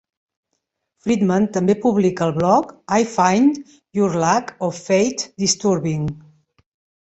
[1.03, 3.61] Friedman també publica el blog I Find
[4.01, 6.13] Your Lack of Faith Disturbing.